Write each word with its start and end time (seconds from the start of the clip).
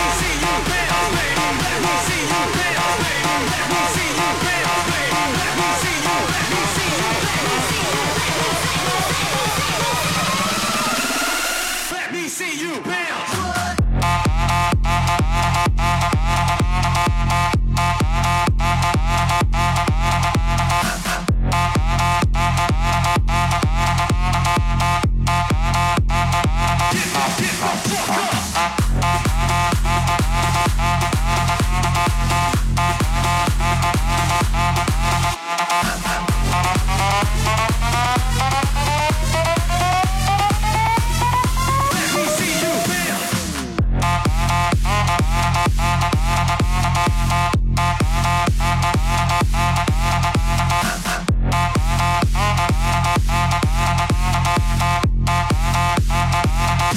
Easy. 0.00 0.37